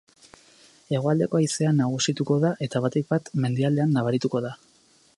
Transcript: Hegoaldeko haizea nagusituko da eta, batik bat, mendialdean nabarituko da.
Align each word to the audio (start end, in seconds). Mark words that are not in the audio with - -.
Hegoaldeko 0.97 1.41
haizea 1.41 1.75
nagusituko 1.81 2.39
da 2.47 2.53
eta, 2.69 2.83
batik 2.87 3.09
bat, 3.15 3.33
mendialdean 3.45 3.97
nabarituko 3.99 4.47
da. 4.49 4.57